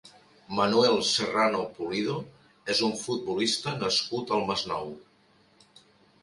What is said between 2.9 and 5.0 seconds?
futbolista nascut al Masnou.